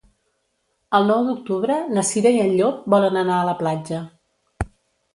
[0.99, 4.05] El nou d'octubre na Cira i en Llop volen anar a la platja.